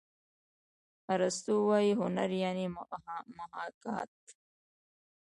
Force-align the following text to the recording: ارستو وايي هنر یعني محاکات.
ارستو 1.13 1.53
وايي 1.69 1.91
هنر 2.01 2.29
یعني 2.43 2.65
محاکات. 3.37 4.15